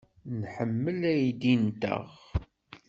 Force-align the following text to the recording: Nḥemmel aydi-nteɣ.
Nḥemmel 0.39 1.01
aydi-nteɣ. 1.11 2.07